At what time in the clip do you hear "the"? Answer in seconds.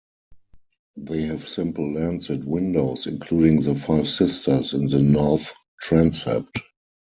3.61-3.75, 4.87-4.97